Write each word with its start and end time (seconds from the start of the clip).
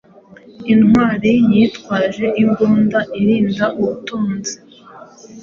Intwali 0.73 1.31
yitwaje 1.51 2.25
imbundairinda 2.43 3.65
ubutunzi 3.79 4.53